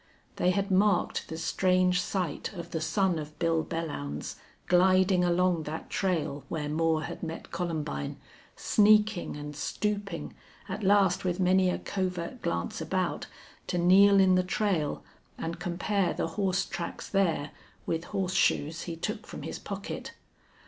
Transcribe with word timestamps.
They 0.37 0.49
had 0.49 0.71
marked 0.71 1.27
the 1.29 1.37
strange 1.37 2.01
sight 2.01 2.51
of 2.53 2.71
the 2.71 2.81
son 2.81 3.19
of 3.19 3.37
Bill 3.37 3.63
Belllounds, 3.63 4.33
gliding 4.65 5.23
along 5.23 5.61
that 5.69 5.91
trail 5.91 6.43
where 6.49 6.67
Moore 6.67 7.03
had 7.03 7.21
met 7.21 7.51
Columbine, 7.51 8.17
sneaking 8.55 9.37
and 9.37 9.55
stooping, 9.55 10.33
at 10.67 10.81
last 10.81 11.23
with 11.23 11.39
many 11.39 11.69
a 11.69 11.77
covert 11.77 12.41
glance 12.41 12.81
about, 12.81 13.27
to 13.67 13.77
kneel 13.77 14.19
in 14.19 14.33
the 14.33 14.41
trail 14.43 15.03
and 15.37 15.59
compare 15.59 16.15
the 16.15 16.29
horse 16.29 16.65
tracks 16.65 17.07
there 17.07 17.51
with 17.85 18.05
horseshoes 18.05 18.81
he 18.89 18.95
took 18.95 19.27
from 19.27 19.43
his 19.43 19.59
pocket. 19.59 20.13